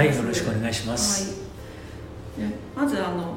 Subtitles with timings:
[0.00, 1.42] はいよろしくお願いします、
[2.40, 3.36] はい、まずあの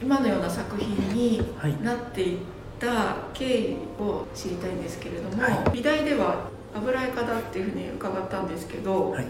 [0.00, 1.42] 今のような作品に
[1.82, 2.38] なっていっ
[2.78, 9.26] た経緯を知りたいんですけれども、はい、美大では油絵家だっていうふうに伺ったんですけど、はい、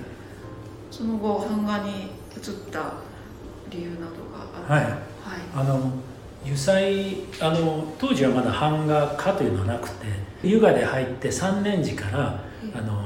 [0.91, 2.93] その後版画に移った
[3.71, 5.01] 理由などがあって、はい、はい、
[5.55, 5.91] あの
[6.43, 10.07] 油彩あの当時はまだ版画家というのはなくて
[10.45, 12.45] 油画で入って3年時から、
[12.75, 13.04] あの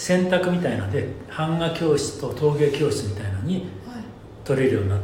[0.00, 3.66] 選択みたいなので版画教室と陶芸教室みたいなのに
[4.44, 5.00] 取れるようになっ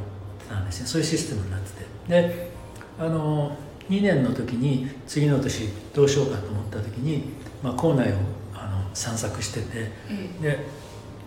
[0.49, 0.87] たんですね。
[0.87, 1.87] そういうシステムになってて。
[2.09, 2.51] で
[2.99, 3.55] あの
[3.91, 7.25] 2年の時に次の年どうしようかと思った時に、
[7.63, 8.17] まあ、校内を
[8.55, 9.91] あの散策してて、
[10.41, 10.65] で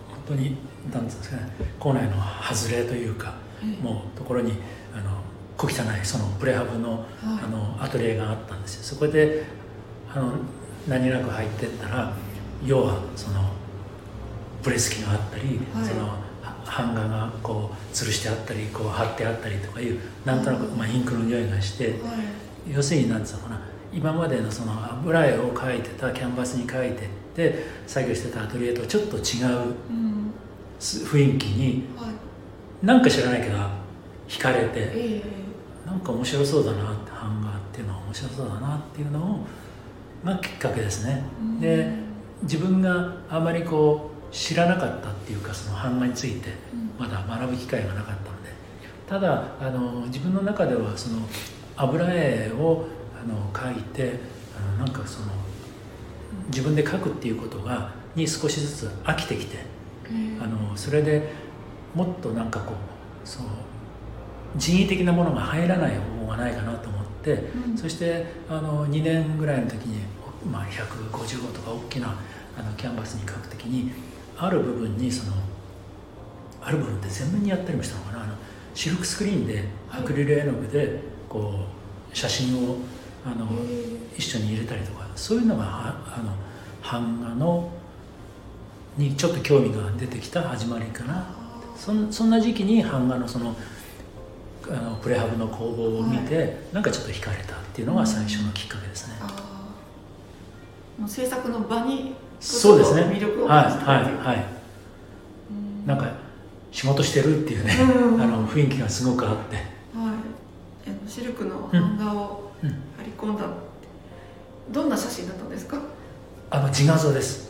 [0.10, 0.58] 本当に
[0.92, 1.48] 何ですかね
[1.80, 3.36] 校内の外れというか、
[3.84, 4.54] もうところに
[4.96, 5.12] あの
[5.58, 8.84] 小汚いそのプレハブの,、あのアトリエがあったんですよ。
[8.84, 9.44] そこで
[10.12, 10.32] あの
[10.88, 12.14] 何なく入ってったら
[12.66, 13.52] 要はその
[14.62, 16.20] プレス機があったり、はい、その
[16.66, 21.94] 版画がこう吊るしてあったりこう貼ってあったりとかいうなんとなく、まあ、インクの匂いがして、は
[22.70, 29.24] い、要するに何て言うのかな今までのその油絵を描いてたキャンバスに描いてって作業してたアトリエとちょっと違う
[30.80, 32.08] 雰囲気に、は
[32.84, 33.58] い、なんか知らないけど
[34.28, 39.46] 惹かれて、えー、なんか面白そうだなって版画っていうのは面白そうだなっていうのを
[40.24, 41.24] がきっかけですね。
[41.62, 42.09] で
[42.44, 46.50] 自分があまりこう知らなかったっていうかその版画について
[46.98, 48.50] まだ学ぶ機会がなかったので。
[49.08, 51.28] ただあの自分の中ではその
[51.76, 52.86] 油絵を
[53.20, 54.20] あの描いて
[54.56, 55.28] あのなんかその
[56.48, 59.58] 自分で描くっていうことがに少しずつ飽きてきて、
[60.40, 61.32] あのそれで
[61.96, 63.44] もっとなんかこうそう
[64.56, 70.04] 人為的なものが入らない方法がないかなと思って、うん、そしてあの2年ぐらいの時に、
[70.46, 72.16] まあ、155とか大きな
[72.58, 73.92] あのキャンバスに描く時に
[74.38, 75.34] ある部分にその
[76.62, 78.24] ある部分って全面にやったりもしたのかな。
[78.24, 78.34] あの
[78.74, 81.66] シルクスクリーンでアクリル絵の具でこ
[82.12, 82.78] う写真を
[83.26, 83.48] あの
[84.18, 86.34] 一緒に入れたりとかそういうのがあの
[86.82, 87.70] 版画の
[88.98, 91.40] にちょっと興味が出てきた始まりかな。
[91.76, 93.56] そそんな時期に版画のその
[94.70, 99.16] あのプレハブの工房を見て、はい、なんかちょっと惹かれたっていうのが最初のきっかけですね。
[101.00, 103.04] もう制作の場にそうですね。
[103.04, 104.46] 魅力を感じたはいはいはい、
[105.86, 106.12] なんか
[106.72, 110.14] 仕事してるっていうね、あの雰囲気がすごくあって、は
[110.86, 112.68] い、シルクの版画を貼
[113.04, 115.80] り込んだ、うん、どんな写真だったんですか？
[116.52, 117.50] あの自画像です。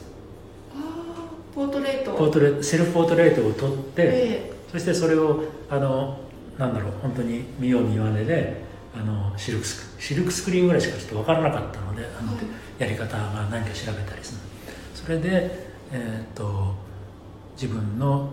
[1.53, 2.13] ポートレート。
[2.13, 6.19] ポートレセルフポートレートを撮って、えー、そしてそれをあの
[6.57, 14.39] なんだろう本当に見よう見まねであのシルクスシルクスクリーンぐらいしかちょっと分からなかったのであの、はい、やり方が何か調べたりする
[14.95, 16.73] それで、えー、っと
[17.55, 18.29] 自分の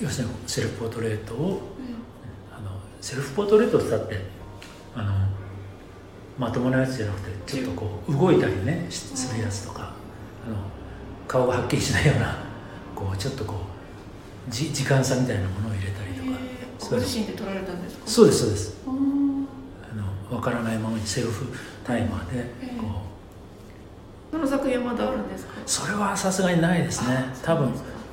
[0.00, 2.70] 要するにセルフポートレートを、うん、あの
[3.00, 4.16] セルフポートレートってったって
[4.94, 5.12] あの
[6.38, 9.92] まともなやつじゃなくてちょっとこう動いたりねするやつとか
[10.46, 10.56] あの
[11.26, 12.38] 顔がはっきりしないような
[12.94, 13.54] こうちょっとこ
[14.48, 16.28] うじ時間差みたいなものを入れたりとか。
[16.90, 18.06] ご自身で撮られたんですか？
[18.06, 18.76] そうですそうです
[20.28, 21.46] あの分からないままにセルフ
[21.84, 22.44] タイマーで
[22.78, 22.86] こ
[24.32, 25.54] う、その作品はまだあるんですか？
[25.66, 27.24] それはさすがにないですね。
[27.42, 27.72] 多分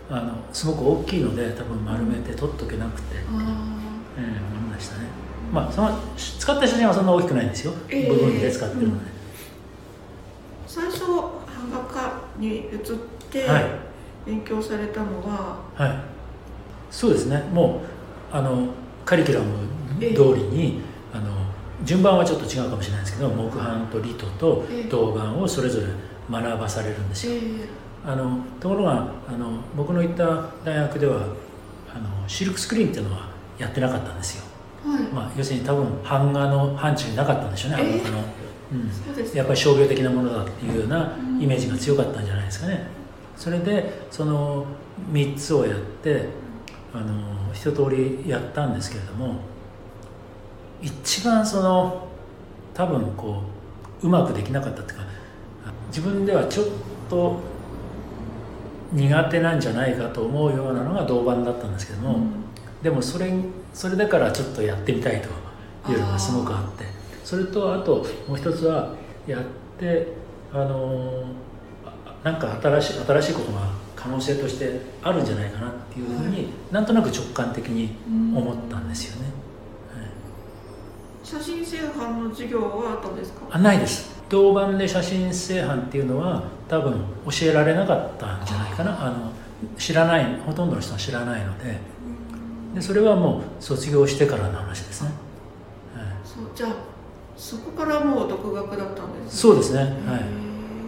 [0.10, 5.06] あのすごく大きいので多分丸めて撮っとけなくて、ええものでしたね。
[5.52, 9.12] まあその使った写真はそんな大きくないんですよ、えー、部分で使ってるので、うん、
[10.68, 12.80] 最初版画家に移っ
[13.32, 13.48] て
[14.26, 15.98] 勉強されたのは、はい、はい、
[16.90, 17.40] そうですね。
[17.54, 17.82] も
[18.32, 18.68] うあの
[19.06, 19.68] カリキュラム
[20.00, 20.84] 通りに、あの
[21.84, 25.88] 順番はちょっと違うかもしれないですけど木版とリトと銅板をそれぞれ
[26.30, 27.34] 学ばされるんですよ。
[28.06, 31.22] あのところがあの僕の行った大学では
[31.94, 34.44] あのシルクスクリーンっていうのはやってなかったんですよ。
[34.86, 38.20] はい、まあ、要するに多分版画の範疇になかったんでしょうね、えー、の、
[38.74, 42.86] うん、やっぱり商業的なものだっていうようなイメージが強かったんじゃないですかね。
[43.36, 44.66] それでその
[45.12, 46.30] 3つをやって
[46.94, 49.40] あの一通りやったんですけれども
[50.86, 52.08] 一番その
[52.76, 53.42] 多分こ
[54.04, 55.06] ううまくできなかったっていうか
[55.88, 56.66] 自分ではちょっ
[57.10, 57.40] と
[58.94, 62.32] 苦手なんじゃないかと思うようなのが銅板だったんですけども、うん、
[62.84, 63.34] でもそれ
[63.74, 65.22] それだからちょっとやってみたい
[65.84, 66.86] というのがすごくあって
[67.24, 68.94] それとあともう一つは
[69.26, 69.44] やっ
[69.80, 70.08] て
[70.54, 71.24] あの
[72.24, 77.96] なんか新しい新しいことが可能性としてあるんじゃないかなっていうふうに、はい、なんとなく直感的に
[78.38, 79.35] 思ったんですよね、はい、
[81.26, 83.48] 写真製版の授業はあったんですか？
[83.50, 84.14] あないです。
[84.30, 86.94] 銅板で写真製版っていうのは多分
[87.26, 89.08] 教えられなかったんじゃないかな。
[89.08, 89.32] あの
[89.78, 91.78] 知らないほとんどの人は知らないので。
[92.76, 95.10] でそれはもう卒業してからの話ですね、
[95.96, 96.76] はい、そうじゃあ
[97.38, 99.80] そこからもう独学だったんです、ね、そうですね。
[99.80, 100.18] は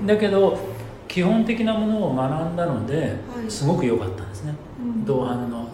[0.04, 0.06] い。
[0.06, 0.60] だけど
[1.08, 2.98] 基本的なものを学んだので、
[3.34, 5.68] はい、すごく良かったんですね、うん、同伴のあの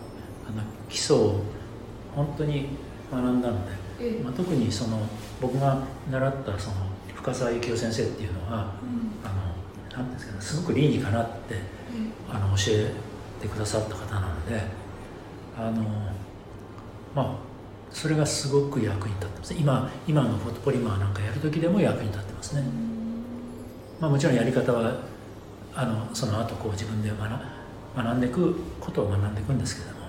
[0.87, 1.41] 基礎を
[2.15, 2.67] 本当に
[3.11, 3.71] 学んだので、
[4.23, 4.99] まあ、特にその
[5.41, 6.75] 僕が習ったその
[7.15, 9.29] 深澤幸雄先生っていうのは、うん、あ
[9.95, 11.55] のなんですかねすごく理にかなって、
[12.29, 12.91] あの教え
[13.41, 14.61] てくださった方なので
[15.57, 15.83] あの
[17.15, 17.53] まあ
[17.91, 22.63] それがすごく役に立ってます今今のフォトポリマーなんかやる時でも役に立ってますね、
[23.99, 24.95] まあ、もちろんやり方は
[25.75, 27.19] あのその後こう自分で学
[27.95, 30.07] 学んでいくことを学んでいくんですけども、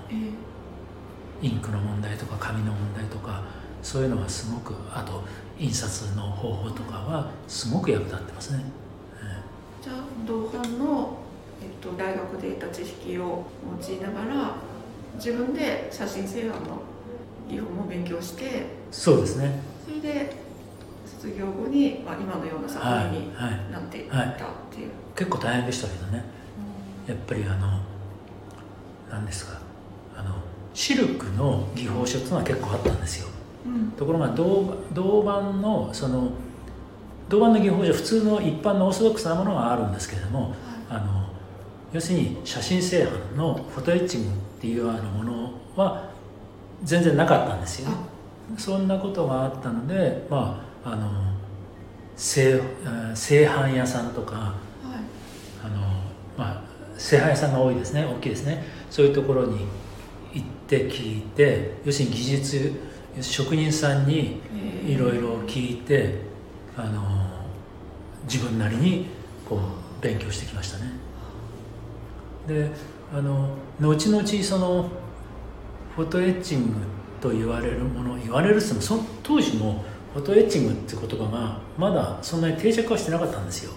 [1.43, 3.44] インクの問題とか紙の問題とか
[3.84, 5.22] そういうのはすごくあと
[5.58, 8.64] 印刷の方法とかはすごく役立ってますね、
[9.81, 9.96] じゃあ
[10.26, 11.19] 同伴の、
[11.62, 13.44] えっと、大学で得た知識を
[13.81, 14.54] 用いながら
[15.16, 16.82] 自分で写真製版の
[17.48, 19.60] 技法も勉強してそうですね。
[19.86, 20.32] それで
[21.04, 23.34] 卒業後に、まあ、今のような作品に
[23.70, 24.48] なっていったっていう、はいはいはい、
[25.16, 26.25] 結構大変でしたけどね、
[27.06, 27.81] うん、やっぱりあの
[29.10, 29.60] 何ですか
[30.16, 30.36] あの
[30.72, 33.33] シルクの技法書っていうのは結構あったんですよ、うん、
[33.96, 36.31] ところが銅銅板のその
[37.28, 40.52] 銅板の技法書普通の一般のオーソドックスなものがあるんですけれども、はい、
[40.90, 41.28] あの
[41.93, 46.11] 要するに写真製版のフォトエッチングっていうようなものは
[46.82, 47.96] 全然なかったんですよ、ね、
[48.58, 51.10] そんなことがあったのでまああの
[52.17, 52.60] 製
[53.14, 55.81] 製版屋さんとか、はい、あの
[56.37, 56.62] まあ
[56.99, 58.05] 製版屋さんが多いですね。
[58.05, 58.64] 大きいですね。
[58.90, 59.67] そういうところに
[60.32, 62.72] 行って聞いて要するに技術
[63.20, 64.40] 職人さんに
[64.87, 66.19] いろいろ聞いて
[66.76, 67.02] あの
[68.25, 69.06] 自分なりに
[69.49, 69.61] こ
[70.00, 70.93] う勉強してきましたね。
[72.46, 72.70] で
[73.12, 73.50] あの
[73.81, 74.90] 後々その
[75.94, 76.75] フォトエッチング
[77.20, 83.72] と言われるもの言われるっつってもその当時もフォトエッチングって言葉がまだそんなに定着はしてなかったんですよ。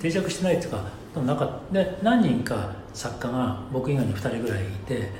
[0.00, 0.84] 定着してないっていうか
[1.20, 5.10] なかで何人か作家が僕以外に2人ぐらいいて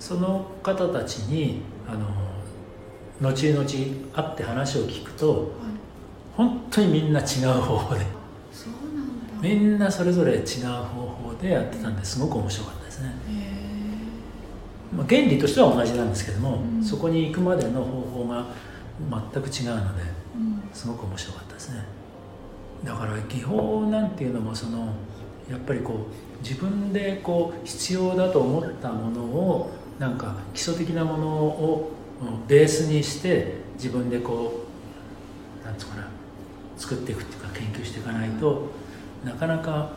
[0.00, 2.06] その方たちにあの
[3.24, 5.48] 後々会って話を聞くと、はい、
[6.36, 8.06] 本当にみんな違う方法で
[9.40, 13.14] みんなそれぞれ違う方法でやってたんですごく面白かったですね。
[14.96, 18.46] まあ、原理としては同じなんですけども、うん、そこに行くまでの方法が
[19.32, 20.02] 全く違うので、
[20.36, 21.84] うん、すごく面白かったですね。
[22.84, 24.94] だから技法なんていうのもその
[25.50, 31.92] やっぱりこう自分でこう必要だと思ったものをなんか基礎的なものを
[32.46, 34.64] ベースにして自分でこ
[35.62, 36.08] うなんつうかな
[36.76, 38.70] 作っていくっていうか研究していかないと
[39.24, 39.90] なかなか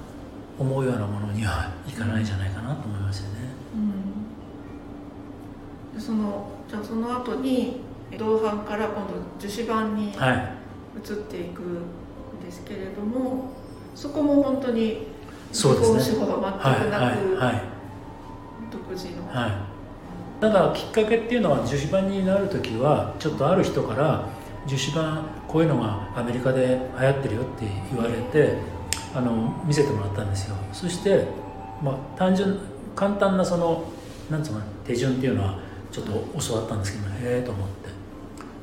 [0.57, 3.35] 思うようなものにはいかないんじゃないかなと思いますよね。
[5.93, 7.81] うん、そのじゃあその後に
[8.17, 11.83] 銅版から今度樹脂板に移っていくん
[12.43, 13.39] ですけれども、はい、
[13.93, 15.07] そこも本当に
[15.51, 16.25] そうですね。
[16.25, 17.61] が全くなく、はいはい、
[18.71, 19.27] 独自の。
[19.27, 19.76] はい
[20.39, 24.27] ただきっかけっていうのは樹脂板になる時はちょっとある人から
[24.67, 28.57] 樹脂板こういうのがアメリカで流行ってるよって言われて
[29.15, 30.55] あの見せてもらったんですよ。
[30.73, 31.25] そして、
[31.81, 32.59] まあ、単純
[32.95, 33.85] 簡単なその
[34.29, 35.59] なんつうの手順っていうのは
[35.91, 37.87] ちょっと教わったんですけどへえと思って。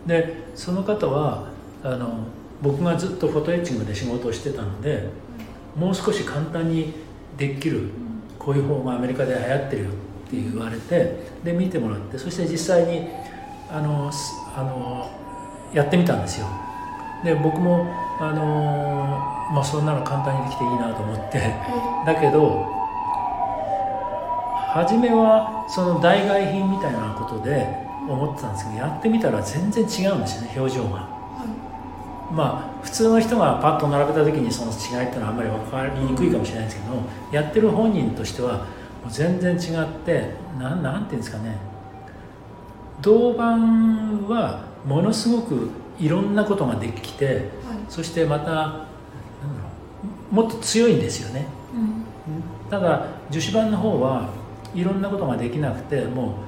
[0.07, 1.49] でその方は
[1.83, 2.19] あの
[2.63, 5.09] 僕がずっとフォトエッチングで仕事をしてたので
[5.77, 6.95] もう少し簡単に
[7.37, 7.89] できる
[8.39, 13.09] こういう方がアメリカで流行ってるよって言われてで見てもらってそして実際に
[13.71, 14.11] あの
[14.57, 15.11] あの
[15.73, 16.47] やってみたんですよ。
[17.25, 17.87] で僕も
[18.21, 19.19] あの
[19.53, 21.55] まあそんなの簡単にできていいなと思って
[22.07, 22.67] だけど
[24.75, 27.67] 初めはその代替品みたいなことで
[28.09, 31.09] 思ってたんですけどやってみたら全然違うんですよね表情が。
[32.33, 36.97] まあ普通の人がパッと並べた時にその違いっていうのはあんまり分かりにくいかもしれないんですけど
[37.33, 38.67] やってる本人としては
[39.09, 41.57] 全然違ってななんていうんですかね。
[43.01, 43.43] 銅板
[44.33, 47.45] はものすごくいろんなことができて、はい、
[47.89, 48.87] そしてまた
[50.31, 54.31] もっと強いんですよね、うん、ただ樹脂板の方は
[54.75, 56.39] いろんなことができなくても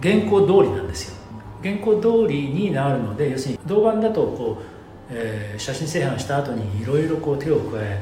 [0.00, 1.16] う原稿通りなんですよ。
[1.62, 4.64] 原稿通りになるので要するに銅板だとこう、
[5.10, 7.98] えー、写真製版した後にいろいろこう手を加え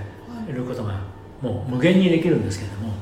[0.53, 1.01] ることが
[1.41, 2.99] もう無限にできるんですけれども、はい、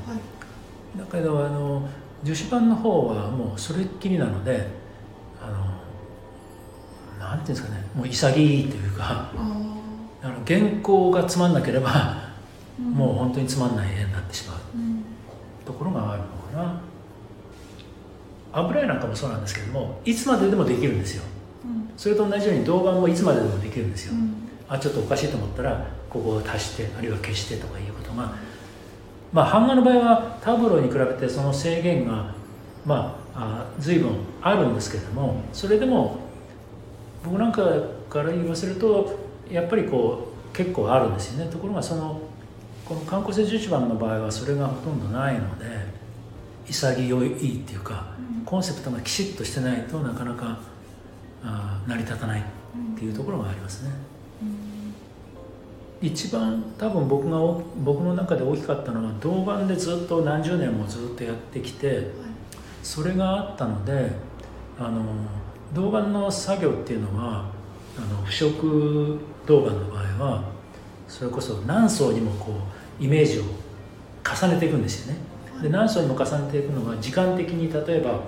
[0.96, 1.88] だけどあの
[2.22, 4.66] 樹脂板の方はもうそれっきりなので
[5.40, 5.50] あ
[7.18, 9.30] のなんていうんですかねもう潔いというか
[10.22, 12.16] あの原稿がつまんなければ、
[12.78, 15.04] うん、もう本当につまんない絵になってしまう、うん、
[15.64, 16.92] ところがあるのかな。
[18.52, 21.22] 油絵なんかもそうなんですけどもいつまででもできるんですよ、
[21.64, 24.34] うん、それと同じように動画もいつまででもできるんですよ、うん、
[24.68, 28.34] あちょっとおかしいと思ったらここを足してあるいは消してとかいうことが
[29.32, 32.34] まあ版画の場合はタブローに比べてその制限が
[32.84, 34.10] まあ随分
[34.40, 36.18] あるんですけれどもそれでも
[37.24, 37.62] 僕なんか
[38.10, 39.18] から言わせると
[39.50, 42.20] やっぱりこう結構あるんですよねところがその
[42.84, 45.64] この観光性11番の場合はそれがほとんどないので
[46.66, 48.06] 潔いっていうか、
[48.44, 50.58] コンセプトがきちっとしてないとなかなか
[51.42, 52.44] あ成り立たないっ
[52.96, 53.90] ていうところがありますね。
[56.02, 57.38] 一番多分僕が
[57.84, 62.08] 僕の中で大きかったのは銅板でずっと何十年もずっとやってきて
[62.82, 64.10] それがあったので
[64.78, 65.04] あの
[65.72, 67.44] 銅板の作業っていうのは
[67.96, 70.44] あの腐食銅板の場合は
[71.06, 72.52] それこそ何層にもこ
[73.00, 73.42] うイメージを
[74.24, 75.20] 重ねていくんですよね。
[75.62, 78.20] で何層にも重ねていくのが時間的に例えば、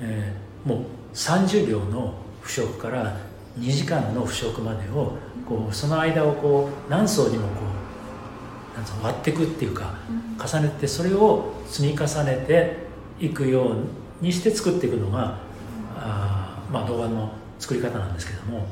[0.00, 3.16] えー、もう30秒の腐食から
[3.58, 7.62] 2時間の腐食までをこうその間をこう何層にもこ
[8.74, 9.94] うなん割っていくっていうか
[10.38, 12.76] 重ねてそれを積み重ねて
[13.24, 15.38] いくようにして作っていくのが
[15.96, 18.68] あまあ動画の作り方なんですけども、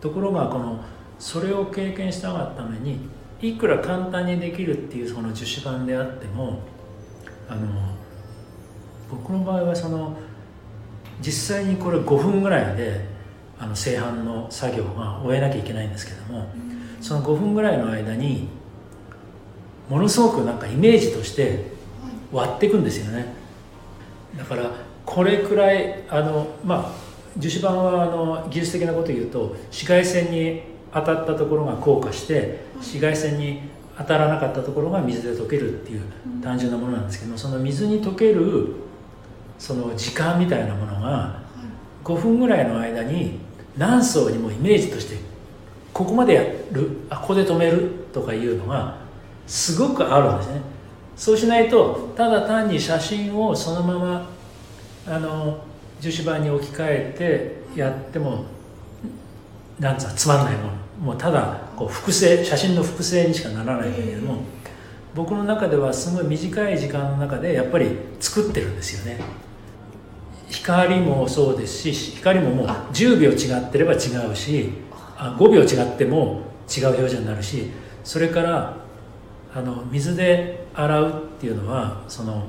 [0.00, 0.84] ところがこの
[1.18, 3.08] それを経験したがために
[3.42, 6.60] いくら簡単にできるっていうその樹脂板であっても
[7.48, 7.66] あの
[9.10, 10.16] 僕の場合はその
[11.20, 13.04] 実際にこれ5分ぐらいで
[13.60, 16.48] あの製版の作業が終えなきゃいけないんですけども、
[17.00, 18.48] その5分ぐらいの間に
[19.88, 21.66] ものすごくなんかイメージとして
[22.32, 23.34] 割っていくんですよね。
[24.38, 24.70] だから
[25.04, 30.62] これくらいあのまあ樹脂板はあの技術的なこと言うと紫外線に
[30.92, 33.62] 当たったところが硬化して紫外線に
[33.98, 36.02] 当たらなかったところが水で溶けるっていう
[36.42, 38.74] 単純なものなんですけどその水に溶ける
[39.58, 41.39] その時間みたいなものが
[42.04, 43.38] 5分ぐらいの間に
[43.76, 45.16] 何層にもイメージとして
[45.92, 46.42] ここまでや
[46.72, 48.96] るあここで止めるとかいうのが
[49.46, 50.60] すごくあるんですね。
[51.16, 54.30] そうしないとただ単に写真をそのまま
[55.06, 55.62] あの
[56.00, 58.44] 樹脂板に置き換えてやっても
[59.78, 60.80] なんつうつまんないもの。
[61.00, 64.42] もうただこう複製写真の複製にしかならないんだけども、
[65.14, 69.20] 僕の中ではすごい短い時間の中でやっぱり作ってるんですよね。
[70.50, 73.96] 光もそうですし光ももう10秒違ってれば違
[74.30, 74.72] うし
[75.16, 77.70] あ5秒違っても違う表情になるし
[78.04, 78.76] それから
[79.54, 82.44] あの水で洗うっていうのはその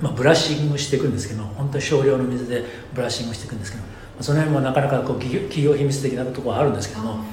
[0.00, 3.84] まあ、ブラッシングしていくんですけど本当に少量の水でブラッシングしていくんですけど
[4.20, 7.24] その辺もなかなかこう企業秘密的なところはあるんですけども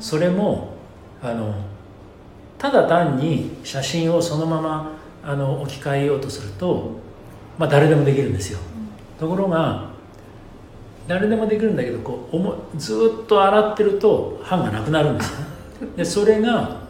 [0.00, 0.74] それも
[1.22, 1.54] あの
[2.58, 4.92] ただ単に写真をそのまま
[5.24, 6.90] あの置き換えようとすると、
[7.58, 8.58] まあ、誰でもできるんですよ。
[9.22, 9.92] ところが
[11.06, 12.28] 誰でもできるんだけどこ
[12.74, 15.32] うずっと洗ってると版がなくなるんです。
[15.96, 16.80] でそれが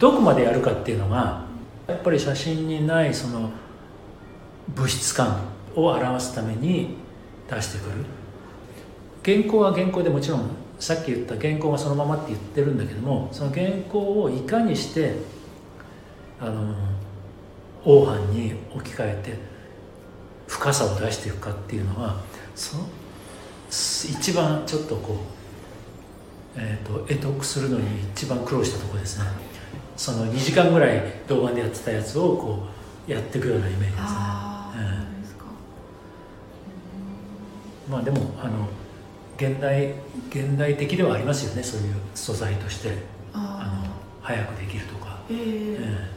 [0.00, 1.44] どこまでやるかっていうのが
[1.86, 3.50] やっぱり写真にないその
[4.74, 5.42] 物質感
[5.76, 6.96] を表すために
[7.48, 8.04] 出してくる
[9.24, 15.14] 原稿は原稿でもちろんさっき言った原稿がそのままって言ってるんだけどもその原稿をいかにして
[16.40, 16.74] あの
[17.84, 19.53] 黄斑に置き換えて
[20.46, 22.20] 深さを出していくかっていうのは
[22.54, 22.84] その
[23.68, 25.16] 一番ちょっとこう、
[26.56, 27.84] えーと、と得得するのに
[28.14, 29.26] 一番苦労したところですね。
[29.96, 32.66] その2時間ぐらい動画でやってたやつをこ
[33.08, 33.98] うやっていくようなイメージですね。
[37.88, 38.68] まあでもあの
[39.36, 39.92] 現代
[40.30, 41.62] 現代的ではありますよね。
[41.62, 43.14] そういう素材として。
[43.34, 45.76] あの早くできるとか、えー。
[45.80, 46.08] え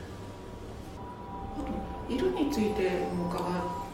[2.10, 3.87] ー、色についても伺おう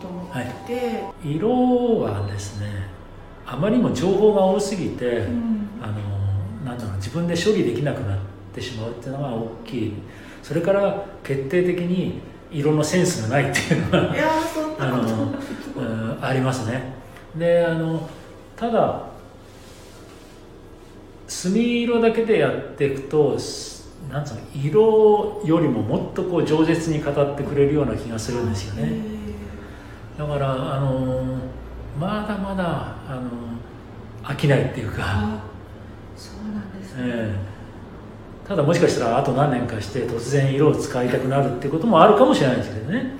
[0.00, 2.88] と思って、はい、色はですね
[3.44, 5.94] あまりにも情報が多すぎて、うん、あの
[6.64, 8.18] なんだろう自分で処理できなくなっ
[8.54, 9.92] てしまうっていうのが大きい。
[10.42, 12.20] それから決定的に
[12.52, 14.14] 色のセンスがないっていうのが
[14.78, 15.34] あの、
[15.76, 15.82] う
[16.20, 16.94] ん、ありますね。
[17.36, 18.08] であの
[18.56, 19.06] ただ
[21.26, 23.36] 墨色だけでやっていくと
[24.10, 29.15] なんつうの色よりももっとこう饒舌に語ってくれるような気がするんですよね
[30.18, 31.38] だからあの
[31.98, 33.30] まだまだあの
[34.22, 35.40] 飽きないっていうか。
[36.16, 37.56] そうなんですね、えー
[38.46, 43.10] ただもしかしたらあと何年かして突然色を使いたくなるってこともあるかもしれないですけどね。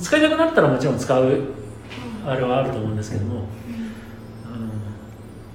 [0.00, 1.42] 使いたくなったらもちろん使う
[2.26, 3.44] あれはあると思うんですけども。
[4.46, 4.72] あの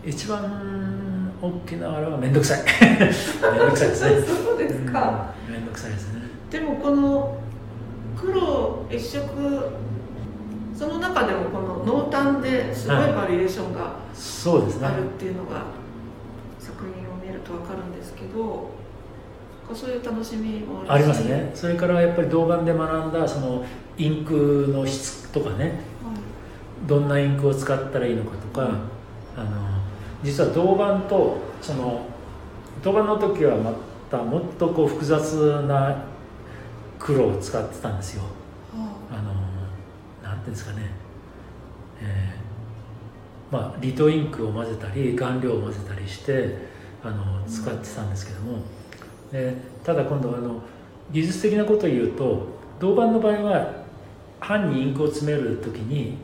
[0.06, 2.60] 一番大きなあれは面倒くさい。
[2.94, 4.22] 面倒くさいですね。
[4.28, 5.34] そうですか。
[5.50, 6.22] 面倒、うん、くさいですね。
[6.52, 7.38] でもこの
[8.24, 9.26] の越色
[10.78, 13.96] その中でもこの濃淡ですごいバリエーションが
[14.88, 15.64] あるっていうのが
[16.60, 18.72] 作品を見ると分かるんですけど
[19.74, 21.52] そういう楽しみもありますね。
[21.56, 23.66] それからやっぱり銅板で学んだその
[23.98, 25.74] インクの質とかね、はい、
[26.86, 28.70] どんなインクを使ったらいいのかとか、
[29.36, 29.50] あの
[30.24, 32.06] 実は銅板とその
[32.84, 33.74] 銅板の時はま
[34.12, 36.04] たもっとこう複雑な
[37.00, 38.24] 黒を使ってたんですよ。
[40.56, 40.90] ですかね、
[42.02, 46.58] えー、まあリトインクを混ぜたり顔料を混ぜたりして
[47.04, 48.60] あの使ってたんですけども、
[49.32, 50.62] でただ今度あの
[51.12, 52.48] 技術的なことを言うと
[52.80, 53.86] 銅板の場合は
[54.40, 56.18] 版にインクを詰める時に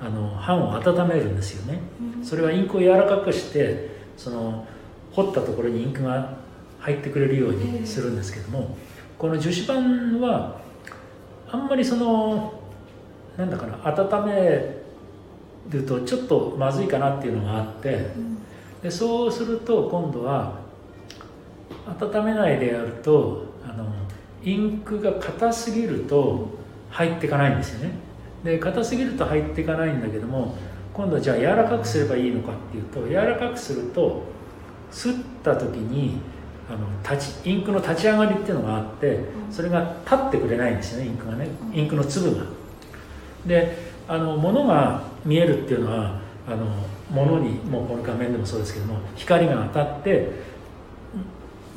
[0.00, 1.80] あの版を温めるんですよね、
[2.22, 4.66] それはインクを柔らかくしてその
[5.12, 6.38] 彫ったところにインクが
[6.78, 8.76] 入ってくれるようにするんですけども、
[9.18, 10.60] この樹脂板は
[11.50, 12.59] あんまりその
[13.40, 14.80] なんだかな温め
[15.70, 18.08] るとちょっとまずいかなっていうのがあって
[18.82, 20.58] でそうすると今度は
[21.86, 23.86] 温めないでやるとあの
[24.42, 26.48] インクが硬すぎると
[26.90, 27.92] 入っていかないんですよね。
[28.44, 30.56] で硬すぎると入っていかないんだけども
[30.92, 34.22] 今度はじゃあ柔らかくすればいいのかっていうと柔らかくすると
[34.90, 36.18] すった時に
[36.68, 39.20] あの立ちインクの立ち上がりっていうのがあって
[39.50, 41.48] それが立ってくれないんですよねインクがね。
[41.72, 42.59] インクの粒が。
[43.46, 43.76] で
[44.08, 46.66] あの物が見えるっていうのはあの
[47.10, 50.30] 物にもうこの画面でもそうですけども光が当たって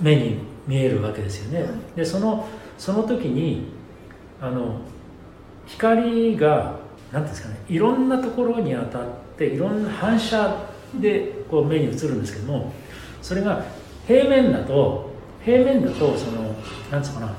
[0.01, 1.67] 目に見えるわけですよね。
[1.95, 3.71] でそのその時に
[4.41, 4.77] あの
[5.67, 6.75] 光が
[7.11, 9.03] 何ですかねいろんなところに当たっ
[9.37, 10.67] ていろんな反射
[10.99, 12.73] でこう目に映るんですけども
[13.21, 13.63] それが
[14.07, 15.11] 平面だと
[15.43, 16.55] 平面だとその
[16.91, 17.33] なんつうかな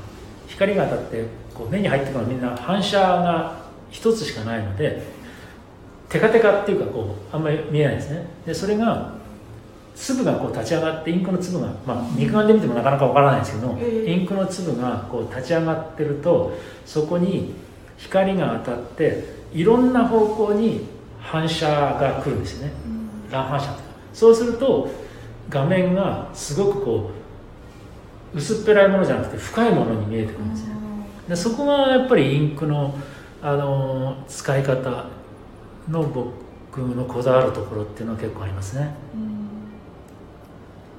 [0.46, 3.63] 光が当たってこう目に入ってくるのはみんな反射が
[3.94, 5.02] 一つしかないので
[6.08, 8.26] テカテカっていうかこうあんまり見えないですね。
[8.44, 9.14] でそれが
[9.94, 17.54] 粒がこう立ち上がってインクの粒が、まあ、肉眼で見てもなかなかわからないですけど、インクの粒がこう立ち上がってるとそこに
[17.96, 20.86] 光が当たっていろんな方向に
[21.20, 22.72] 反射が来るんですよね、
[23.30, 23.80] 乱反射とか。
[24.12, 24.90] そうすると
[25.48, 27.10] 画面がすごくこ
[28.34, 30.74] う薄っぺらいものじゃなくて深いものに見えてくるんですね
[31.28, 32.98] でそこがやっぱりインクの
[33.44, 35.04] あの使い方
[35.90, 38.94] の僕のこだわるところっていうのは結構ありますね、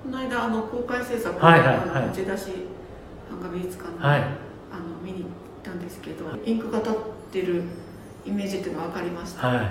[0.03, 2.51] この間あの公開制作の、はいはいはい、出だし
[3.31, 4.29] 版画美術館の,、はい、あの
[5.03, 5.27] 見に行っ
[5.63, 6.93] たんですけどインクが立っ
[7.31, 7.63] てる
[8.27, 9.67] イメージっていうのが分かりました、はい、はい、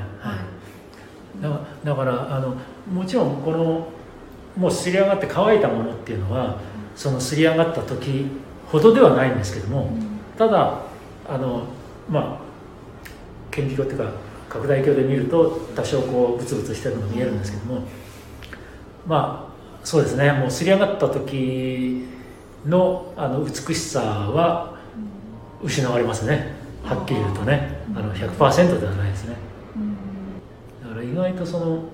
[1.41, 2.57] だだからあの
[2.93, 3.89] もちろんこの
[4.57, 6.57] もうすり上がって乾いたものっていうのは、うん、
[6.97, 8.27] そのすり上がった時
[8.67, 10.81] ほどではないんですけども、うん、ただ
[11.29, 11.69] あの
[12.11, 12.44] まあ
[13.55, 14.13] 顕微鏡っていうか
[14.49, 17.83] 拡大鏡で見ると多少こうブツブツしてるのが見えるんですけども、
[19.07, 20.33] まあそうですね。
[20.33, 22.07] もうすり上がった時
[22.67, 24.79] のあの美しさは
[25.63, 26.55] 失われますね。
[26.83, 27.85] はっきり言うとね。
[27.95, 29.37] あの100%ではないですね。
[30.83, 31.85] だから意外とその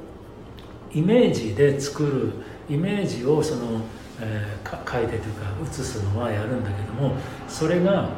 [0.92, 2.32] イメージで作る
[2.68, 3.80] イメージをその、
[4.20, 7.14] えー、書いてというか写すのはやるんだけども
[7.48, 8.08] それが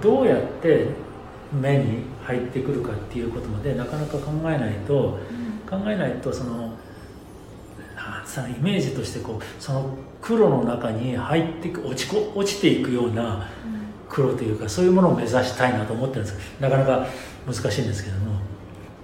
[0.00, 0.88] どうやって
[1.52, 5.18] 目に入ってくるかっていうことまでなかなか考えないと、
[5.68, 6.76] 考えないとその
[8.26, 13.48] さイメージとしてこうその黒の中に入って落ちこ落ちていくような
[14.08, 16.38] 黒というかそういうものを目指したいなと思ってるんです。
[16.38, 17.06] けどなかなか
[17.46, 18.38] 難しいんですけども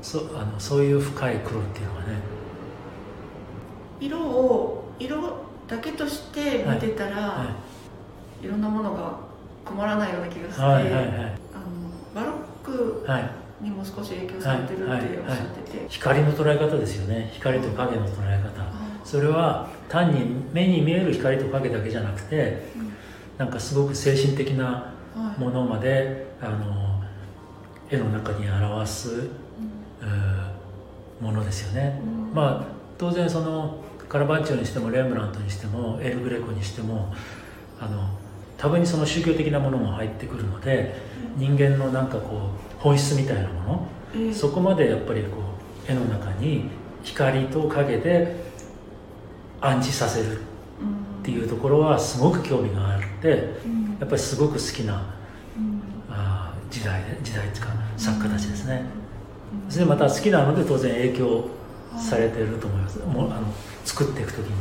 [0.02, 2.06] そあのそういう深い黒っていうのがね。
[4.00, 5.16] 色を色
[5.68, 7.46] だけとして見てたら、はい。
[7.46, 7.56] は
[8.42, 9.16] い、いろんなものが
[9.64, 11.38] 困らないような気がして、はいはいはい、
[12.14, 13.06] バロック
[13.60, 15.32] にも少し影響されてるっておっしゃってて、はい。
[15.32, 15.38] はい。
[15.80, 17.30] はい、光の捉え方ですよね。
[17.34, 18.50] 光と影の捉え方、
[19.04, 22.92] それは単に目に見える光と影だけじゃなくて、うん、
[23.38, 24.92] なんかすごく精神的な
[25.38, 27.02] ものまで、あの
[27.90, 32.64] 絵の中に表す、うん、ものですよね、うん、まあ
[32.98, 37.14] 当然そのカラバッチョにしてもレンブラントにしてもエル・グレコにしても
[37.80, 38.08] あの
[38.62, 40.94] 多分にその宗教的なものも入ってくるので、
[41.36, 45.38] 人間のなんかこう本質みたいなもの、そこまでやっぱりこ
[45.88, 46.70] う絵の中に
[47.02, 48.36] 光と影で
[49.60, 50.44] 暗示させるっ
[51.24, 53.28] ていうところはすごく興味があって、
[53.98, 55.12] やっぱりすごく好きな、
[56.08, 58.84] あ時代時代っていうか作家たちですね。
[59.68, 61.48] それでまた好きなので当然影響
[61.98, 63.00] されてると思います。
[63.00, 63.48] もあの
[63.84, 64.52] 作っていく時に。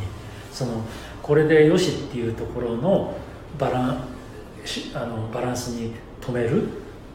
[0.51, 0.81] その
[1.21, 3.13] これでよしっていうところの
[3.57, 4.03] バラン
[4.93, 6.67] あのバランスに止める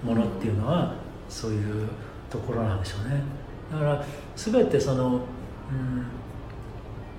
[0.03, 0.95] ものっていうのは
[1.29, 1.89] そういう
[2.31, 3.23] ところなんでしょうね。
[3.73, 4.05] だから
[4.37, 6.07] 全てその、うん、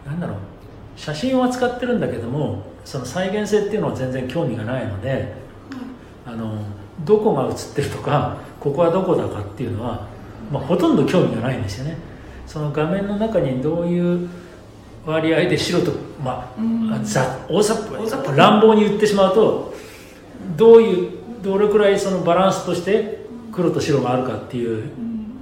[0.06, 0.38] なんだろう。
[0.96, 5.34] 写真を扱ってるんだけどもその再現性っていうのは全然興味がないので、
[6.26, 6.64] あの
[7.06, 10.08] どこが写ってるとかここはどこだかっていうのは、
[10.52, 11.98] まあ、ほとんど興味がないんですよね。
[12.48, 14.30] その画面の中にどういう
[15.08, 16.64] 割合で白とまあ、う
[17.00, 19.74] ん、ざ大雑把乱暴に言ってしまうと
[20.58, 24.92] どういうどれくらいそのバランスとして黒と白があるかっていう、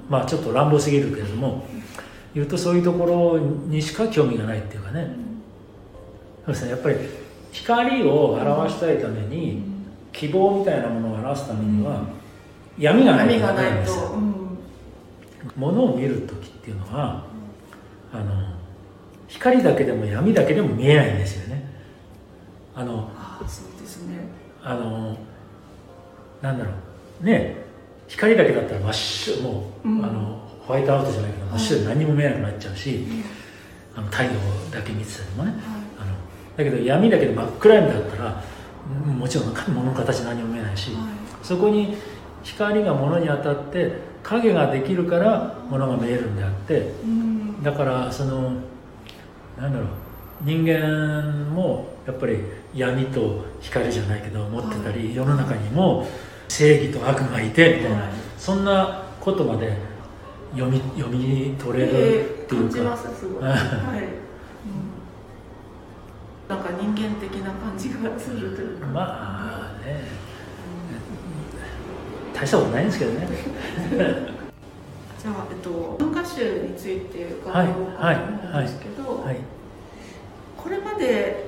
[0.08, 1.65] まあちょっと乱暴すぎるけれども
[2.36, 5.10] 言うとそういうところにしか興味がないっていうかね、
[6.45, 6.71] そうですね。
[6.71, 6.95] やっぱり
[7.51, 9.63] 光を表したいために、
[10.13, 12.04] 希望みたいなものを表すためには、
[12.78, 14.10] 闇がないとないんですよ、
[15.56, 17.23] ものを見る時っていうのは
[18.12, 18.55] あの
[19.28, 21.64] 光だけでも闇だけでも見えないんですよね。
[22.76, 23.10] あの
[23.48, 24.18] そうですね。
[24.64, 25.18] あの
[26.42, 26.72] なんだろ
[27.22, 27.26] う。
[27.26, 27.56] ね
[28.08, 33.06] 光だけだったら真っ白もう、うん、あのホワイトアウトじゃないけど真っ白で何も見えなくなっちゃうし、
[33.96, 34.30] あの太陽
[34.72, 35.54] だけ見てたりもね、
[36.00, 36.12] あの
[36.58, 38.44] だけど闇だけで真っ暗闇だったら
[39.06, 40.92] もちろん物の形何も見えないし、
[41.42, 41.98] そこに
[42.44, 46.92] 光が物に当たって影ができるから物が見えるんであって、
[47.64, 48.54] だからその
[49.58, 49.88] なんだろう。
[50.41, 52.39] 人間もやっぱり
[52.74, 56.08] 闇と光じゃないけど持ってたり、世の中にも
[56.50, 57.91] 正義と悪がいてみたい。
[57.91, 59.78] な、そんなことまで
[60.54, 64.26] 読み読み取れるっていうか、えー、すごい、 はい。
[66.48, 68.88] なんか人間的な感じがするというか。
[68.88, 70.04] まあね、
[72.28, 73.28] うん、大したことないんですけどね
[75.26, 79.38] じゃあ、えっと、文化集について伺おうかと思うんですけど、はいはいはい、
[80.56, 81.48] これまで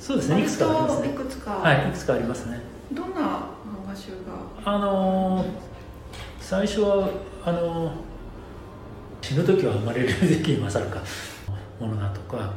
[0.00, 0.40] そうですね。
[0.40, 2.60] いくつかありますねいくつかはいいくつかありますね。
[2.92, 4.16] どんな漫画集が？
[4.64, 5.48] あのー、
[6.40, 7.08] 最初は
[7.44, 7.94] あのー、
[9.22, 11.00] 死ぬ時は生まれる時に勝るか
[11.78, 12.52] ものだとか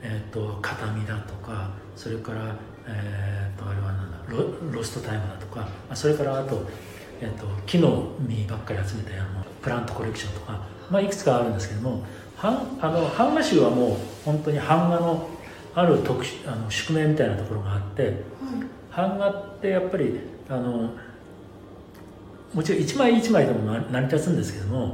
[0.00, 2.54] えーと、形見だとかそれから、
[2.86, 6.64] えーと、あれはなんだロロストタイムだとかそれからあと,、
[7.20, 12.04] えーと、木の実ばっかり集めたようなプラントコレクションとか、まあ、いくつかあるんですけども
[12.40, 15.28] 版あの版画集はもう本当に版画の
[15.74, 18.14] ある特あの宿命みたいなところがあって、はい、
[18.96, 20.90] 版画ってやっぱりあの
[22.54, 24.92] もちろん一枚一枚でも成り立つんですけども、はい、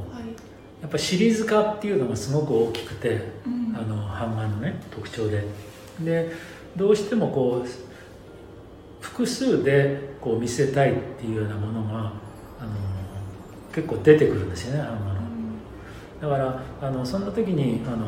[0.82, 3.32] やっぱシリーズ化っていうのがすごく大きくて。
[3.46, 5.44] うんあの版画のね特徴で
[6.00, 6.32] で
[6.76, 7.68] どうしてもこう
[9.04, 12.10] 複数でこう見せたいっていうようなものがあの
[13.74, 14.88] 結構出てくるんですよね版
[16.20, 16.36] 画の。
[16.38, 18.06] だからあのそんな時にあの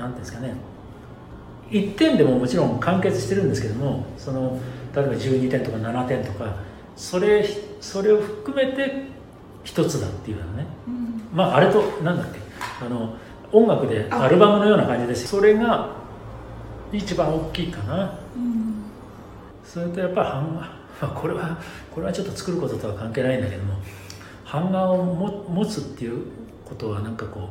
[0.00, 0.54] なんていうんですかね。
[1.70, 4.60] 1点でももちろん完結してるんですけどもその
[4.94, 6.54] 例えば12点とか7点とか
[6.94, 7.44] それ
[7.80, 9.06] それを含めて
[9.64, 12.38] 一つだっていうのね、うん、まああれとなんだっけ。
[12.80, 13.16] あの
[13.52, 15.96] 音楽でアルバムのような感じですそれが
[16.92, 18.10] 一番大きいかな、うん、
[19.76, 20.66] それとやっぱり版
[21.02, 21.58] 画 これは
[21.94, 23.74] これはちょっと作ることとは関係ないんだけども
[24.50, 26.22] 版画をも持つっていう
[26.64, 27.42] ことはなんかこう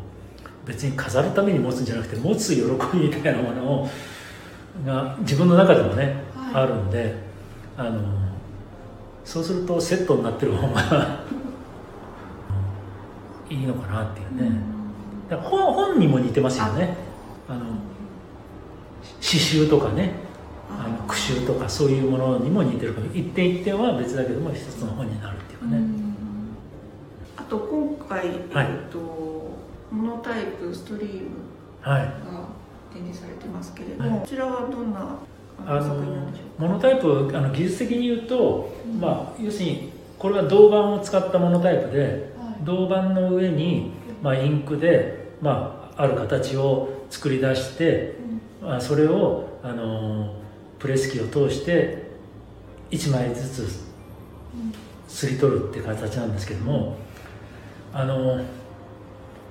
[0.68, 2.64] 別に飾るために持つんじゃなくて持つ喜
[2.98, 3.88] びみたいなものを
[4.84, 7.16] が自分の中でもね、はい、あるんで
[7.78, 8.02] あの
[9.24, 10.82] そうするとセットになってる方が
[13.52, 14.48] いいのかなっていうね。
[14.48, 14.64] うん。
[15.30, 16.98] だ本本にも似てますよね。
[17.48, 17.60] あの
[19.22, 20.25] 刺繍とかね
[20.70, 25.82] あの句集とかそういうものにも似てるか一点一点は別だけども一つの本になるっていうかね。
[27.38, 29.00] あと今回、はい、えっと
[29.92, 31.30] モノタイプストリーム
[31.82, 32.12] が
[32.92, 35.18] 展示されてますけれども、はい、こちらはどんな
[35.66, 35.96] あの
[36.58, 43.92] モノタイプあの技術的に言うと、うん、まあ要するにこれは銅板を使ったモノタイプで、はい、銅板の上に
[44.26, 48.16] まあ、インクで、まあ、ある形を作り出して、
[48.60, 50.35] まあ、それをあの
[50.86, 52.04] プレス機を通して
[52.92, 53.86] 1枚ずつ
[55.08, 56.96] すり取るって形なんですけども
[57.92, 58.40] あの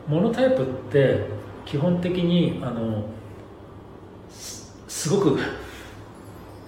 [0.07, 1.27] モノタイプって
[1.67, 3.07] 基本的にあの
[4.31, 5.41] すごく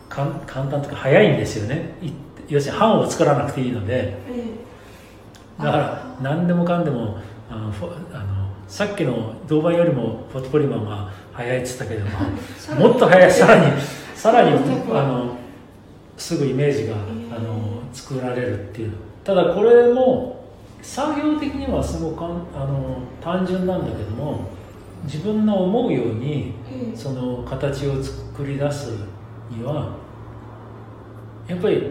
[0.09, 1.95] 簡単とか早いんですよね。
[2.49, 4.17] 要するに版を作らなくていいので。
[5.59, 7.19] だから何でもかんでも
[7.51, 7.73] あの
[8.13, 12.05] あのさっきの銅板よりもフォトポリマーが早いっつったけど
[12.75, 13.31] ももっと早い。
[13.31, 13.73] さらに
[14.17, 14.57] さらに
[14.91, 15.37] あの
[16.17, 18.93] すぐイメージがあの作られるっていう。
[19.23, 20.45] ただこれも
[20.81, 24.49] 作業的にはすごくあの単純なんだけども
[25.05, 26.55] 自分の思うように
[26.95, 28.93] その形を作り出す
[29.51, 29.97] には
[31.49, 31.91] やっぱり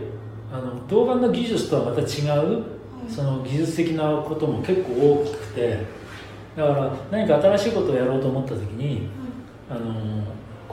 [0.51, 2.63] あの動画の技術とはまた違う、
[3.09, 5.79] その技術的なことも結構大きくて
[6.55, 9.09] だから何か新しいことをやろうと思った時に、
[9.69, 10.23] あの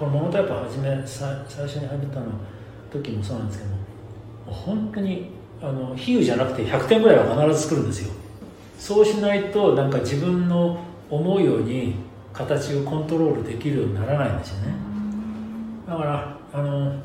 [0.02, 2.26] このモノタイプ始めさ最初に始めたの
[2.90, 5.30] 時もそうなんですけども本当に
[5.62, 8.12] あの比喩じゃなくて100点ぐらいは必ず作るんですよ。
[8.80, 11.94] そうしないとなんか自分の思うように
[12.32, 14.74] 形をコントロールできるようにならないんですよね。
[15.86, 17.00] だからあの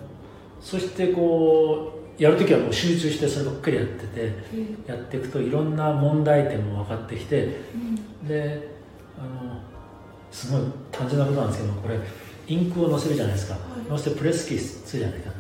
[0.60, 4.34] そしてこうやる時はもう集中してそればっかりやってて、
[4.88, 7.58] やっていくといろんな問題点も分かってきて、
[8.28, 8.76] で
[9.20, 9.62] あの
[10.32, 12.00] すごい単純なことなんですけどこれ
[12.48, 15.32] インクを載せるじゃないですか、はい、載せてプレスキーするじゃないか。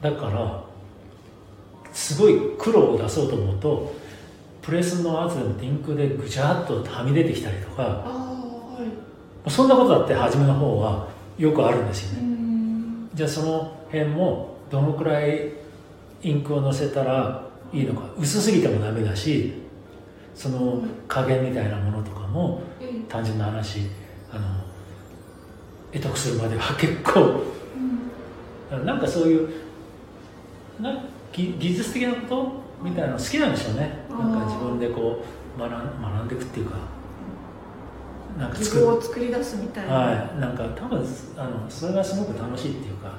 [0.00, 0.64] だから
[1.92, 3.94] すごい黒を出そうと思うと
[4.60, 8.78] プレスの圧でインクでぐちゃっとはみ出てきたりとか、は
[9.46, 12.28] い、そんなことだって初めの方はよくあるんですよね。
[13.14, 15.52] じゃあその辺もどのくらい
[16.22, 18.08] インクをのせたらいいのか。
[18.18, 19.52] 薄すぎてもダメだし
[20.34, 22.62] その加減みたいなものとかも
[23.08, 23.80] 単純な話。
[23.80, 24.03] あの
[25.94, 27.42] 得得するまでは結構、
[28.72, 29.48] うん、なんかそういう
[30.80, 32.52] な技技術的なこと
[32.82, 34.04] みたいなの好きなんでしょうね。
[34.10, 35.24] なんか自分でこ
[35.56, 36.76] う学学んでいくっていうか。
[38.38, 39.94] なんか作を作り出すみたいな。
[39.94, 40.40] はい。
[40.40, 40.98] なんか多分
[41.36, 43.12] あのそれがすごく楽しいっていうか、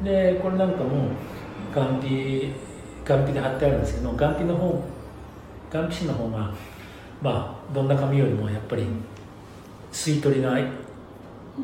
[0.00, 1.10] うん、でこれなんかも
[1.72, 2.52] 眼皮
[3.04, 4.84] 眼皮で貼ってあるんですけど眼皮の方
[5.70, 6.52] 眼皮紙の方が
[7.22, 8.84] まあどんな紙よりもやっぱり
[9.92, 10.58] 吸い取りが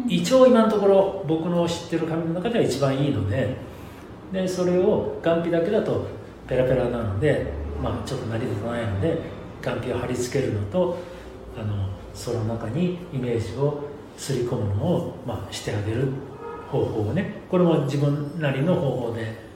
[0.06, 3.56] 一応今のところ僕の知ってる紙の中では一番いいので
[4.32, 6.06] でそれを眼皮だけだと
[6.46, 9.18] ペラペラなので、まあ、ちょっと成り立たないので
[9.62, 10.98] 眼皮を貼り付けるのと
[11.58, 13.82] あのその中にイメージを
[14.16, 16.08] すり込むのを、まあ、してあげる
[16.70, 19.50] 方法をねこれも自分なりの方法で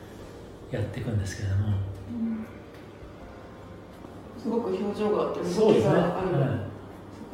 [0.73, 2.47] やっていくんですけれども、うん、
[4.43, 6.75] すごく表情があって動きがある、ね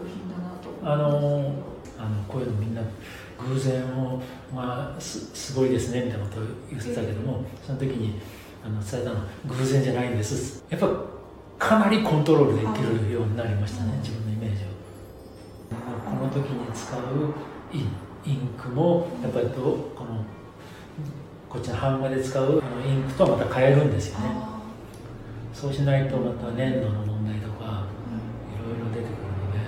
[0.00, 1.54] 作品だなとあのあの
[2.30, 2.82] こういうのみんな
[3.38, 4.20] 偶然を、
[4.54, 8.20] まあ、すすごいですねみたいなことを言ってたけどもその時に
[8.64, 10.64] あの伝えたのは偶然じゃないんです。
[10.68, 10.88] やっぱ
[11.58, 14.66] かなりコントロールできるようになりましたね自分のイメージを。
[16.04, 17.00] この時に使う
[17.72, 19.54] インクもやっぱりど
[19.94, 20.24] この
[21.48, 24.30] こっちの版画で使うあのインクとはまた変えるんですよね。
[25.52, 27.84] そうしないとまた粘土の問題とか
[28.48, 29.58] いろいろ出てくるので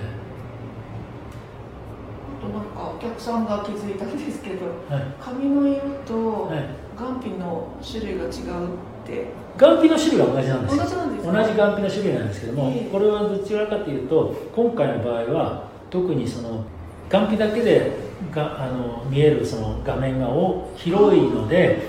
[2.39, 6.51] あとなんかお客さんが気づいたんですけど、はい、紙の色と
[6.97, 8.29] 眼皮の種類が違うっ
[9.05, 9.43] て。
[9.57, 16.65] 眼皮の種類は同じなんです同じなんです同じ眼皮の種類なんですけども、えー、これはどちらかというと今回の場合は特にその
[17.09, 17.91] 眼皮だけで
[18.31, 20.27] があの見えるその画面が
[20.75, 21.83] 広いので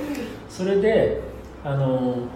[0.48, 1.20] それで
[1.64, 2.28] あの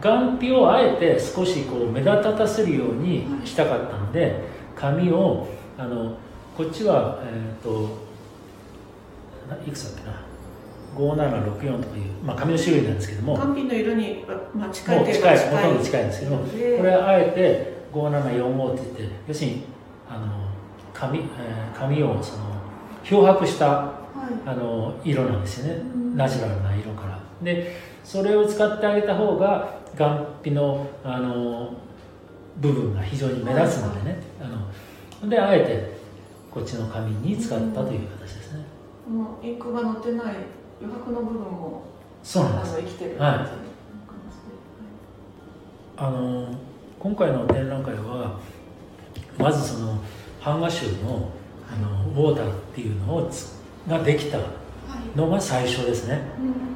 [0.00, 4.40] 眼皮をあえて少しこう目立たせるようにしたかったので
[4.74, 6.16] 紙をあの
[6.56, 8.01] こっちはえっ、ー、と
[9.66, 10.22] いくつだっけな
[10.96, 13.36] ？5764とかいう、まあ、紙の種類なんですけども。
[13.36, 15.38] 単品の色に、まあ、近い近い。
[15.38, 16.44] ほとんど近いんですけども。
[16.44, 19.62] これはあえて5745って言って要するに
[20.08, 20.26] あの
[20.92, 22.44] 紙,、えー、紙をその
[23.04, 23.94] 漂白した、は
[24.46, 25.82] い、あの色なんですよね、
[26.14, 27.20] ナチュラルな色から。
[27.42, 31.74] でそれを使ってあげた方が眼皮のあの
[32.58, 34.50] 部分が非常に目立つのでね、はい、
[35.20, 35.96] あのであえて
[36.50, 38.64] こっちの紙に使ったという形ですね、
[39.08, 40.36] うん、もうインクが載ってない
[40.80, 41.82] 余白の部分も
[42.22, 42.76] そうなんです。
[42.78, 43.72] 生きてるはい。
[45.96, 46.48] あの
[46.98, 48.40] 今回の展覧会は
[49.38, 49.98] まずその
[50.44, 51.30] 版画集の
[51.70, 53.30] あのウォーターっていうのを
[53.88, 54.38] ができた
[55.16, 56.20] のが最初ですね、は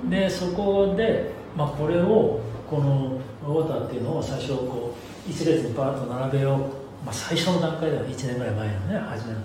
[0.07, 4.95] い、でそこで、まあ、これをこのウォーターっていうのを最初こ
[5.27, 6.59] う一列にパーッと並べよう、
[7.05, 9.41] まあ、最初の段階では1年ぐらい前のね初めの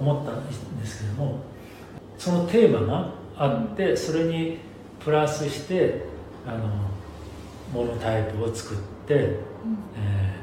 [0.00, 1.40] 思ったんですけども
[2.18, 4.58] そのテーマがあってそれに
[4.98, 6.02] プラスして
[6.46, 6.68] あの
[7.72, 9.22] モノタイプを作って、うん、
[9.96, 10.34] え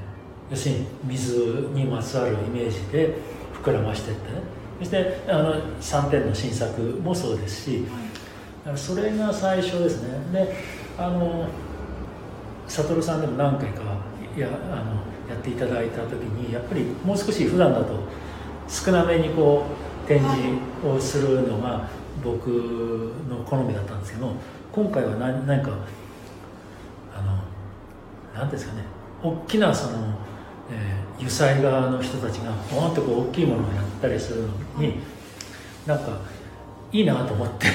[0.50, 3.14] ー、要するに水にまつわるイメージで
[3.62, 4.42] 膨らましていってね。
[4.80, 7.86] そしてあの3点の新作もそうですし、
[8.66, 10.20] はい、それが最初ですね。
[10.32, 10.56] で
[10.98, 11.48] あの
[12.68, 13.82] 悟さんでも何回か
[14.38, 14.96] やあの
[15.30, 18.00] やっていただいた時にやっぱりもう少し普段だと
[18.68, 21.88] 少なめにこう展示をするのが
[22.24, 22.48] 僕
[23.30, 24.34] の好みだったんですけど
[24.72, 25.72] 今回は何何か
[27.16, 27.40] あの
[28.34, 28.84] 何ですかね
[29.24, 30.18] 大きなその、
[30.72, 34.48] えー、油彩側の人たちがポンってこう大きいものをやったりするの
[34.82, 35.00] に
[35.86, 36.20] なんか
[36.92, 37.68] いいなと思って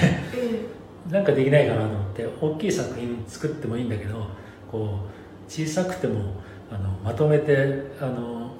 [1.10, 4.26] なんかできないかなと思ってって大きい作品作ってもいいんだけど
[4.70, 6.34] こう小さくても
[6.70, 8.52] あのまとめてあの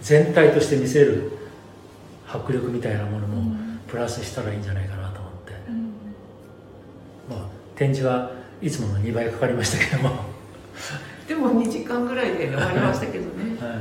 [0.00, 1.32] 全体として見せる
[2.38, 5.92] 迫力みたいなものもプラスしたらいいんじゃないかなと思って、うん、
[7.30, 10.10] まあ展示はいつもの2倍かかりましたけども。
[11.28, 13.78] でも2時間ぐらいで終わりましたけどね、 はい、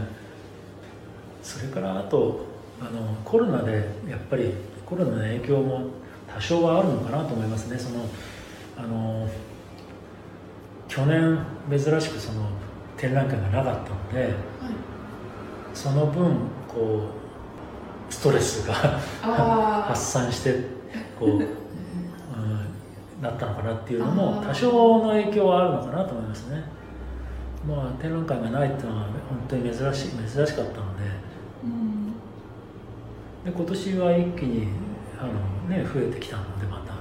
[1.41, 2.45] それからあと
[2.79, 3.73] あのコロナで
[4.09, 4.53] やっぱり
[4.85, 5.87] コロナの影響も
[6.33, 7.77] 多少はあるのかなと思いますね。
[7.77, 8.05] その
[8.77, 9.27] あの
[10.87, 11.37] 去年
[11.69, 12.47] 珍しくその
[12.97, 14.33] 展覧会がなかったので、はい、
[15.73, 16.31] その分
[16.67, 17.22] こう
[18.13, 18.73] ストレスが
[19.87, 20.59] 発散して
[21.19, 21.47] こう、 うん、
[23.21, 26.63] なったのかなっていうのも多少の影響はあるのかなと思いますね。
[27.67, 29.11] まあ展覧会がないっていうのは本
[29.47, 31.03] 当に珍しい珍しかったので,、
[31.63, 32.13] うん、
[33.45, 34.67] で今年は一気に
[35.17, 36.93] あの、ね、増えてきたのでまた。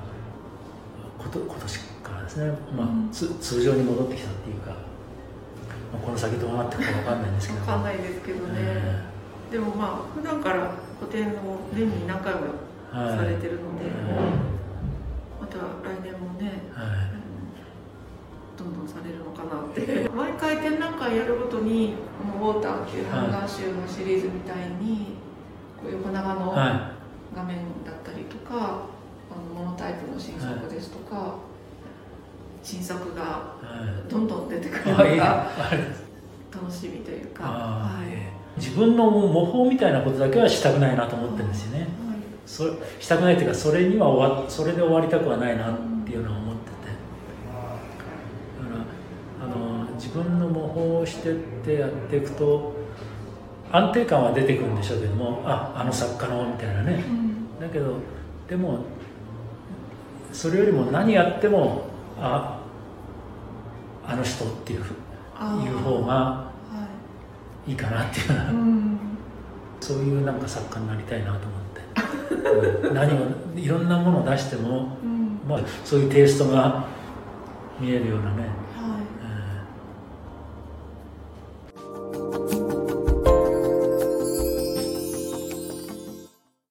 [1.18, 7.60] こと今年からですね、まあ、うん、通常に戻ってきたっていうか、まあ、この先どうなっていくか分かんないんですけど。
[7.60, 12.40] 分かんないですけどね、えー、でもまあ普段から個展を年に何回も
[12.92, 14.32] されてるので、はい、
[15.40, 17.22] また来年もね、はい。
[18.56, 20.08] どんどんされるのかなって。
[20.14, 25.16] 毎回展覧会やるごとにこの「ウォーター」っていうハンガー集のシリーズみたいに
[25.82, 28.82] こう横長の画面だったりとか、
[29.30, 31.30] あのモノタイプの新作ですとか、はい、
[32.62, 33.56] 新作が
[34.08, 35.50] どんどん出てくるのが、
[36.52, 41.88] 楽しみというか、はい、自分の模倣みたいなことだけはしたくないなと思ってるんですよね、はい、
[42.46, 42.64] そ
[43.00, 46.72] したくないというかそれには終わそれで終わりたくはないなっていうのは思ってて。
[48.58, 51.34] だからあの自分の模倣をしてっ
[51.64, 52.74] てやっていくと
[53.70, 57.96] 安定感は出てくるんでしょうけどもああの作家のみたいなね、うん、だけど
[58.48, 58.84] でも
[60.32, 61.84] それよりも何やっても
[62.20, 62.60] あ
[64.06, 64.82] あの人っていうい
[65.68, 66.51] う方が
[67.66, 68.98] いいかなっていう、はいうん、
[69.80, 74.96] そういうなんか作家になりたいなと思って、うん、何をいろんなものを出しても、
[75.46, 76.86] まあ、そういうテイストが
[77.80, 78.48] 見えるようなね